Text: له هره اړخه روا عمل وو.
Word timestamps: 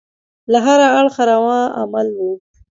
له 0.51 0.59
هره 0.65 0.87
اړخه 0.99 1.23
روا 1.31 1.59
عمل 1.79 2.07
وو. 2.17 2.31